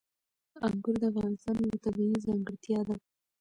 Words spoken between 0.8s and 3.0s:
د افغانستان یوه طبیعي ځانګړتیا ده.